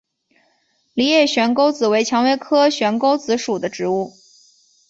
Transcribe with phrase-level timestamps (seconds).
[0.95, 4.11] 梨叶悬钩子为蔷薇科悬钩子属的植物。